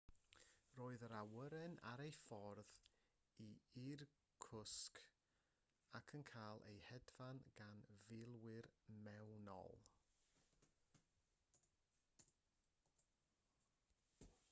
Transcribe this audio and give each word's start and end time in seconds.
roedd 0.77 1.03
yr 1.07 1.11
awyren 1.15 1.73
ar 1.89 2.01
ei 2.05 2.13
ffordd 2.19 2.71
i 3.47 3.49
irkutsk 3.81 5.01
ac 5.99 6.13
yn 6.19 6.25
cael 6.31 6.65
ei 6.71 6.79
hedfan 6.87 7.41
gan 7.59 7.83
filwyr 7.97 8.69
mewnol 9.09 9.77